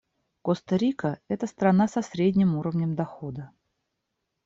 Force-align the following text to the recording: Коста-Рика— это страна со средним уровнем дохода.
Коста-Рика— 0.41 1.19
это 1.27 1.45
страна 1.45 1.87
со 1.87 2.01
средним 2.01 2.55
уровнем 2.55 2.95
дохода. 2.95 3.51